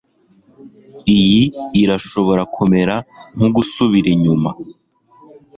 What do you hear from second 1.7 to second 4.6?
irashobora kumera nkugusubira inyuma